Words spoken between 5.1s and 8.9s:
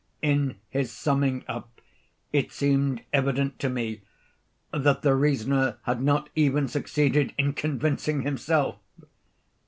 reasoner had not even succeeded in convincing himself.